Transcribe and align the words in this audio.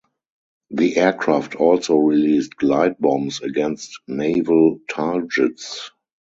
The 0.71 0.97
aircraft 0.97 1.53
also 1.57 1.95
released 1.97 2.55
glide 2.55 2.97
bombs 2.97 3.39
against 3.41 3.99
naval 4.07 4.79
targets. 4.89 5.91